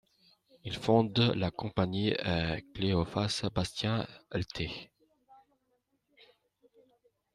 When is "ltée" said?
4.33-4.89